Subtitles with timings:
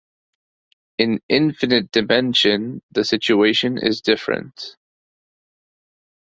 [0.97, 4.75] In infinite dimension the situation is different.